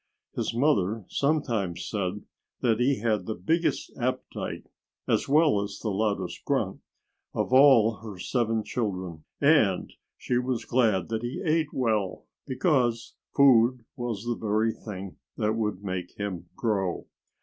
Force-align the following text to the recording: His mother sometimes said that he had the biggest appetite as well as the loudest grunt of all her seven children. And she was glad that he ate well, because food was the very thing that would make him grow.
His 0.33 0.51
mother 0.51 1.05
sometimes 1.09 1.85
said 1.87 2.23
that 2.61 2.79
he 2.79 3.01
had 3.01 3.27
the 3.27 3.35
biggest 3.35 3.93
appetite 3.99 4.65
as 5.07 5.29
well 5.29 5.61
as 5.61 5.77
the 5.77 5.91
loudest 5.91 6.43
grunt 6.43 6.79
of 7.35 7.53
all 7.53 7.97
her 7.97 8.17
seven 8.17 8.63
children. 8.63 9.25
And 9.39 9.93
she 10.17 10.39
was 10.39 10.65
glad 10.65 11.09
that 11.09 11.21
he 11.21 11.43
ate 11.45 11.71
well, 11.71 12.25
because 12.47 13.13
food 13.35 13.85
was 13.95 14.23
the 14.25 14.33
very 14.33 14.73
thing 14.73 15.17
that 15.37 15.53
would 15.53 15.83
make 15.83 16.17
him 16.17 16.47
grow. 16.55 17.05